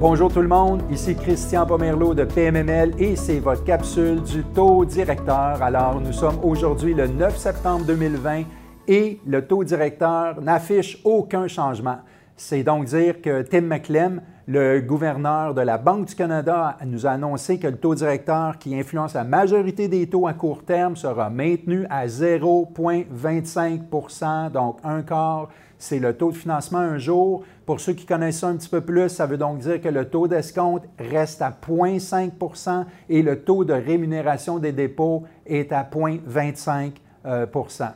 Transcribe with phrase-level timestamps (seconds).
[0.00, 4.84] Bonjour tout le monde, ici Christian Pomerleau de PMML et c'est votre capsule du taux
[4.84, 5.60] directeur.
[5.60, 8.44] Alors, nous sommes aujourd'hui le 9 septembre 2020
[8.86, 11.96] et le taux directeur n'affiche aucun changement.
[12.36, 17.10] C'est donc dire que Tim McClem, le gouverneur de la Banque du Canada, nous a
[17.10, 21.28] annoncé que le taux directeur qui influence la majorité des taux à court terme sera
[21.28, 25.48] maintenu à 0,25% donc un quart
[25.78, 27.44] c'est le taux de financement un jour.
[27.64, 30.08] Pour ceux qui connaissent ça un petit peu plus, ça veut donc dire que le
[30.08, 36.92] taux d'escompte reste à 0,5% et le taux de rémunération des dépôts est à 0,25%
[37.26, 37.94] euh, euh,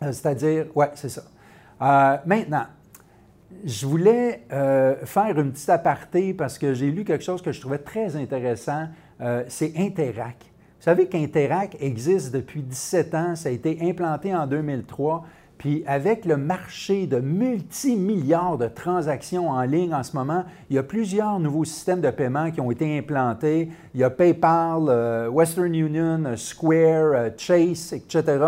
[0.00, 1.22] C'est-à-dire, oui, c'est ça.
[1.80, 2.66] Euh, maintenant,
[3.64, 4.42] je voulais
[5.04, 8.88] faire une petite aparté parce que j'ai lu quelque chose que je trouvais très intéressant.
[9.48, 10.36] c'est Interac.
[10.78, 15.24] Vous savez qu'Interac existe depuis 17 ans, ça a été implanté en 2003.
[15.58, 20.78] Puis avec le marché de multimilliards de transactions en ligne en ce moment, il y
[20.78, 23.70] a plusieurs nouveaux systèmes de paiement qui ont été implantés.
[23.94, 28.38] Il y a PayPal, euh, Western Union, Square, euh, Chase, etc.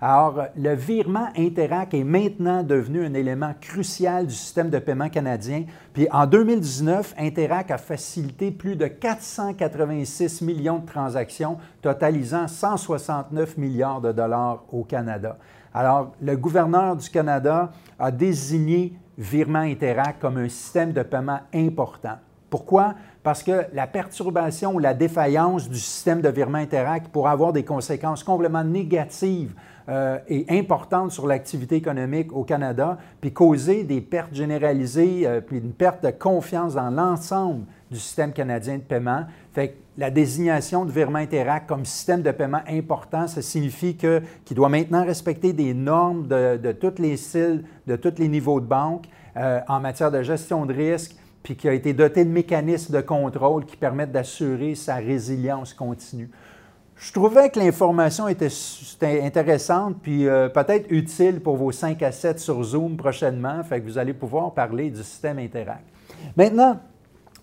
[0.00, 5.64] Alors, le virement Interac est maintenant devenu un élément crucial du système de paiement canadien.
[5.94, 14.02] Puis en 2019, Interac a facilité plus de 486 millions de transactions, totalisant 169 milliards
[14.02, 15.38] de dollars au Canada.
[15.72, 22.18] Alors, le gouverneur du Canada a désigné Virement Interac comme un système de paiement important.
[22.50, 22.94] Pourquoi?
[23.22, 27.64] Parce que la perturbation ou la défaillance du système de virement Interac pourrait avoir des
[27.64, 29.54] conséquences complètement négatives
[29.88, 35.58] euh, et importantes sur l'activité économique au Canada, puis causer des pertes généralisées, euh, puis
[35.58, 39.26] une perte de confiance dans l'ensemble du système canadien de paiement.
[39.52, 44.68] Fait la désignation de virement Interac comme système de paiement important, ça signifie qu'il doit
[44.68, 49.60] maintenant respecter des normes de, toutes les styles, de tous les niveaux de banque euh,
[49.68, 53.64] en matière de gestion de risque, puis qui a été doté de mécanismes de contrôle
[53.64, 56.28] qui permettent d'assurer sa résilience continue.
[56.96, 58.48] Je trouvais que l'information était,
[59.22, 63.86] intéressante, puis euh, peut-être utile pour vos 5 à 7 sur Zoom prochainement, fait que
[63.86, 65.82] vous allez pouvoir parler du système Interac.
[66.36, 66.80] Maintenant,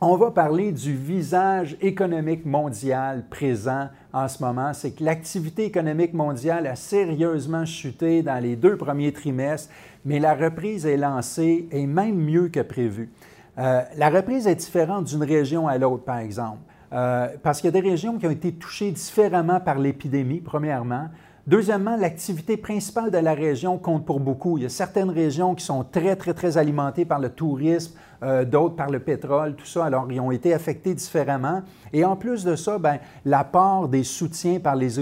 [0.02, 4.74] on va parler du visage économique mondial présent en ce moment.
[4.74, 9.72] C'est que l'activité économique mondiale a sérieusement chuté dans les deux premiers trimestres,
[10.04, 13.12] mais la reprise est lancée et même mieux que prévu.
[13.60, 16.60] Euh, la reprise est différente d'une région à l'autre, par exemple,
[16.94, 21.10] euh, parce qu'il y a des régions qui ont été touchées différemment par l'épidémie, premièrement.
[21.46, 24.58] Deuxièmement, l'activité principale de la région compte pour beaucoup.
[24.58, 28.46] Il y a certaines régions qui sont très, très, très alimentées par le tourisme, euh,
[28.46, 29.84] d'autres par le pétrole, tout ça.
[29.84, 31.62] Alors, ils ont été affectés différemment.
[31.92, 35.00] Et en plus de ça, ben, l'apport des soutiens par les,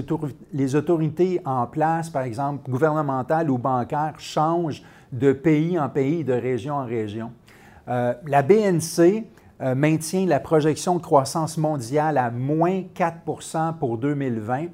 [0.75, 4.81] autorités en place, par exemple gouvernementales ou bancaires, change
[5.11, 7.31] de pays en pays, de région en région.
[7.87, 9.25] Euh, la BNC
[9.61, 14.67] euh, maintient la projection de croissance mondiale à moins 4% pour 2020.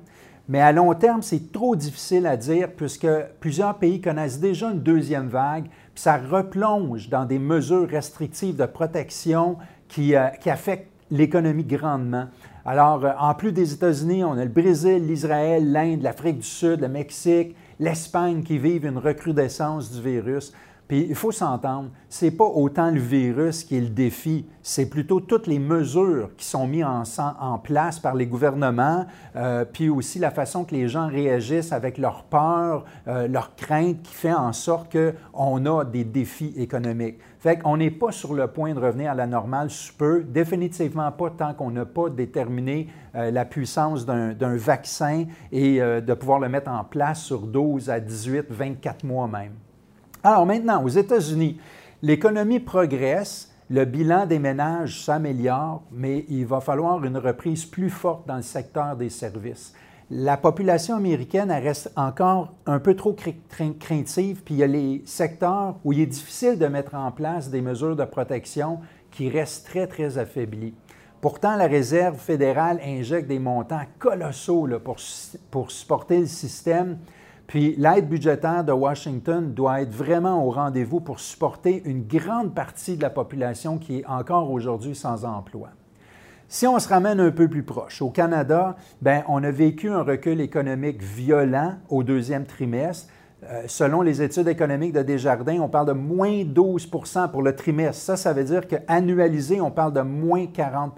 [0.50, 3.08] Mais à long terme, c'est trop difficile à dire puisque
[3.42, 8.66] plusieurs pays connaissent déjà une deuxième vague, puis ça replonge dans des mesures restrictives de
[8.66, 9.58] protection
[9.90, 12.28] qui, euh, affectent l'économie grandement.
[12.66, 16.81] Alors, euh, en plus des États-Unis, on a le Brésil, l'Israël, l'Inde, l'Afrique du Sud,
[16.81, 20.54] le Mexique, l'Espagne qui vivent une recrudescence du virus.
[20.88, 24.90] Puis il faut s'entendre, ce n'est pas autant le virus qui est le défi, c'est
[24.90, 29.06] plutôt toutes les mesures qui sont mises en, place par les gouvernements,
[29.36, 34.02] euh, puis aussi la façon que les gens réagissent avec leur peur, euh, leur crainte
[34.02, 37.19] qui fait en sorte qu'on a des défis économiques.
[37.40, 41.12] Fait qu'on n'est pas sur le point de revenir à la normale sous peu, définitivement
[41.12, 46.48] pas tant qu'on n'a pas déterminé euh, la puissance d'un vaccin et de pouvoir le
[46.48, 49.54] mettre en place sur 12 à 18, 24 mois même.
[50.23, 51.59] Alors maintenant, aux États-Unis,
[52.01, 58.27] l'économie progresse, le bilan des ménages s'améliore, mais il va falloir une reprise plus forte
[58.27, 59.73] dans le secteur des services.
[60.09, 65.75] La population américaine reste encore un peu trop craintive, puis il y a les secteurs
[65.83, 68.79] où il est difficile de mettre en place des mesures de protection
[69.11, 70.73] qui restent très, très affaiblis.
[71.19, 74.95] Pourtant, la Réserve fédérale injecte des montants colossaux pour,
[75.51, 77.00] pour supporter le système
[77.47, 82.97] puis l'aide budgétaire de Washington doit être vraiment au rendez-vous pour supporter une grande partie
[82.97, 85.69] de la population qui est encore aujourd'hui sans emploi.
[86.49, 90.01] Si on se ramène un peu plus proche, au Canada, ben, on a vécu un
[90.01, 93.11] recul économique violent au deuxième trimestre.
[93.44, 98.01] Euh, selon les études économiques de Desjardins, on parle de moins 12% pour le trimestre.
[98.01, 100.94] Ça, ça veut dire qu'annualisé, on parle de moins 40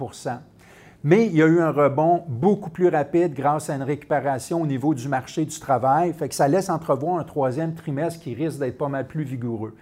[1.04, 4.66] mais il y a eu un rebond beaucoup plus rapide grâce à une récupération au
[4.66, 8.60] niveau du marché du travail, fait que ça laisse entrevoir un troisième trimestre qui risque
[8.60, 9.76] d'être pas mal plus vigoureux.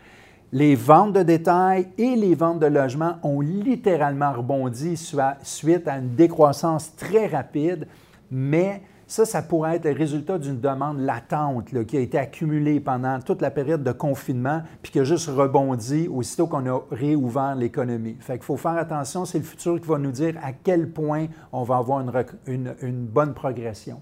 [0.53, 4.95] les ventes de détail et les ventes de logements ont littéralement rebondi
[5.41, 7.87] suite à une décroissance très rapide,
[8.31, 13.19] mais ça, ça pourrait être le résultat d'une demande latente qui a été accumulée pendant
[13.21, 18.18] toute la période de confinement, puis qui a juste rebondi aussitôt qu'on a réouvert l'économie.
[18.19, 21.27] Fait qu'il faut faire attention, c'est le futur qui va nous dire à quel point
[21.54, 22.01] on va avoir
[22.45, 24.01] une, une bonne progression.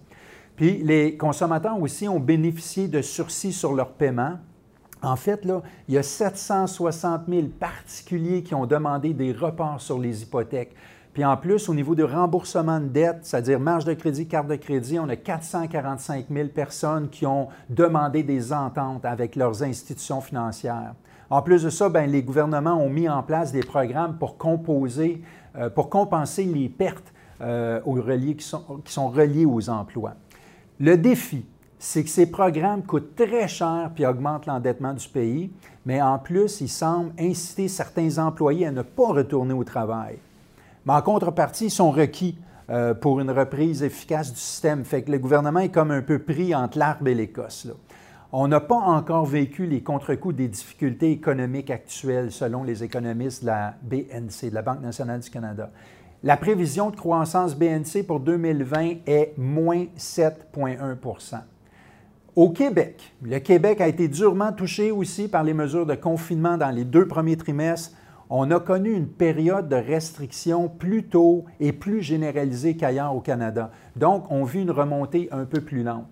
[0.56, 4.40] Puis les consommateurs aussi ont bénéficié de sursis sur leur paiement.
[5.04, 10.00] En fait, là, il y a 760 000 particuliers qui ont demandé des reports sur
[10.00, 10.74] les hypothèques.
[11.16, 14.58] Puis en plus, au niveau du remboursement de dette, c'est-à-dire marge de crédit, carte de
[14.58, 20.94] crédit, on a 445 000 personnes qui ont demandé des ententes avec leurs institutions financières.
[21.30, 25.22] En plus de ça, bien, les gouvernements ont mis en place des programmes pour, composer,
[25.58, 27.80] euh, pour compenser les pertes euh,
[28.38, 30.16] qui, sont, qui sont reliées aux emplois.
[30.82, 31.46] Le défi,
[31.80, 35.50] c'est que ces programmes coûtent très cher puis augmentent l'endettement du pays,
[35.86, 40.20] mais en plus, ils semblent inciter certains employés à ne pas retourner au travail.
[40.86, 42.38] Mais en contrepartie, ils sont requis
[42.70, 44.84] euh, pour une reprise efficace du système.
[44.86, 47.68] Fait que le gouvernement est comme un peu pris entre l'arbre et l'écosse.
[48.32, 53.48] On n'a pas encore vécu les contre-coups des difficultés économiques actuelles, selon les économistes de
[53.48, 55.72] la BNC, de la Banque nationale du Canada.
[56.24, 61.42] La prévision de croissance BNC pour 2020 est moins 7,1%
[62.36, 66.70] au Québec, le Québec a été durement touché aussi par les mesures de confinement dans
[66.70, 67.96] les deux premiers trimestres.
[68.30, 73.70] On a connu une période de restriction plus tôt et plus généralisée qu'ailleurs au Canada.
[73.96, 76.08] Donc, on vit une remontée un peu plus lente.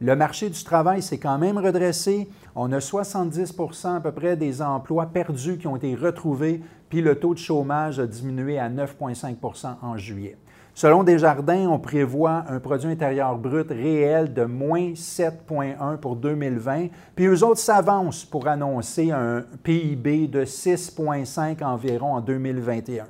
[0.00, 2.30] Le marché du travail s'est quand même redressé.
[2.54, 3.54] On a 70
[3.84, 8.00] à peu près des emplois perdus qui ont été retrouvés, puis le taux de chômage
[8.00, 10.38] a diminué à 9,5% en juillet.
[10.78, 16.86] Selon Desjardins, on prévoit un produit intérieur brut réel de moins 7,1 pour 2020,
[17.16, 23.06] puis eux autres s'avancent pour annoncer un PIB de 6,5 environ en 2021.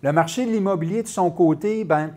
[0.00, 2.12] Le marché de l'immobilier, de son côté, ben,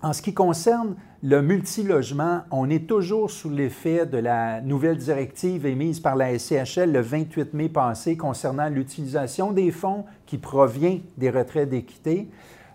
[0.00, 5.66] en ce qui concerne le multilogement, on est toujours sous l'effet de la nouvelle directive
[5.66, 11.28] émise par la SCHL le 28 mai passé concernant l'utilisation des fonds qui provient des
[11.28, 12.30] retraits d'équité.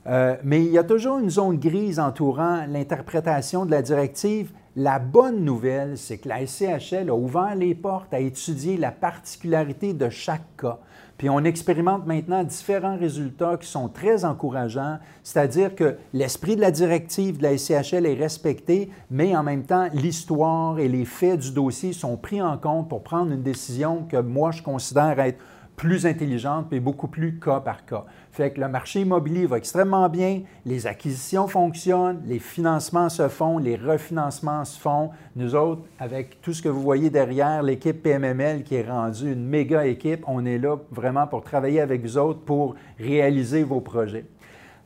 [0.07, 4.51] Euh, mais il y a toujours une zone grise entourant l'interprétation de la directive.
[4.75, 9.93] La bonne nouvelle, c'est que la SCHL a ouvert les portes à étudier la particularité
[9.93, 10.79] de chaque cas.
[11.17, 16.71] Puis on expérimente maintenant différents résultats qui sont très encourageants, c'est-à-dire que l'esprit de la
[16.71, 21.51] directive de la SCHL est respecté, mais en même temps, l'histoire et les faits du
[21.51, 25.37] dossier sont pris en compte pour prendre une décision que moi, je considère être
[25.75, 28.05] plus intelligente et beaucoup plus cas par cas.
[28.31, 33.57] Fait que le marché immobilier va extrêmement bien, les acquisitions fonctionnent, les financements se font,
[33.57, 35.09] les refinancements se font.
[35.35, 39.45] Nous autres, avec tout ce que vous voyez derrière, l'équipe PMML qui est rendue une
[39.45, 44.25] méga équipe, on est là vraiment pour travailler avec vous autres pour réaliser vos projets.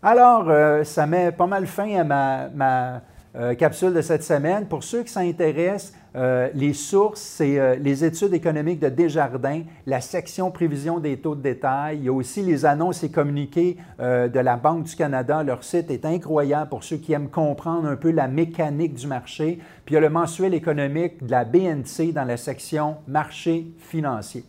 [0.01, 3.01] Alors, euh, ça met pas mal fin à ma,
[3.37, 4.65] euh, capsule de cette semaine.
[4.65, 9.99] Pour ceux qui s'intéressent, euh, les sources, c'est euh, les études économiques de Desjardins, la
[9.99, 11.97] section prévision des taux de détail.
[11.97, 15.43] Il y a aussi les annonces et communiqués de la Banque du Canada.
[15.43, 19.59] Leur site est incroyable pour ceux qui aiment comprendre un peu la mécanique du marché.
[19.85, 24.45] Puis il y a le mensuel économique de la BNC dans la section marché financier.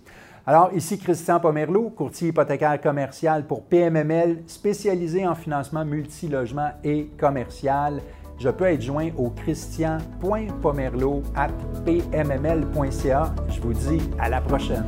[0.47, 8.01] Alors, ici Christian Pomerleau, courtier hypothécaire commercial pour PMML, spécialisé en financement multilogement et commercial
[8.39, 11.49] je peux être joint au christian.pomerlo at
[11.85, 13.35] pmml.ca.
[13.49, 14.85] Je vous dis à la prochaine.